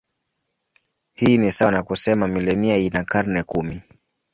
Hii 1.15 1.37
ni 1.37 1.51
sawa 1.51 1.71
na 1.71 1.83
kusema 1.83 2.27
milenia 2.27 2.77
ina 2.77 3.03
karne 3.03 3.43
kumi. 3.43 3.81